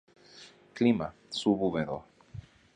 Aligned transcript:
Clima: 0.73 1.13
sub-húmedo. 1.29 2.03